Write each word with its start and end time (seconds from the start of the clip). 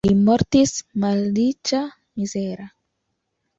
Li 0.07 0.13
mortis 0.27 0.71
malriĉa, 1.03 1.83
mizera. 2.21 2.69